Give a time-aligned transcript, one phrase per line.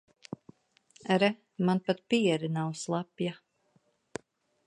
[1.21, 1.29] Re,
[1.67, 3.33] man pat piere nav slapja.